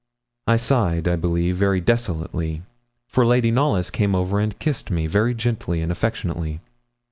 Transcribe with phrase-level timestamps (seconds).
[0.47, 2.63] I sighed, I believe, very desolately,
[3.07, 6.59] for Lady Knollys came over and kissed me very gently and affectionately.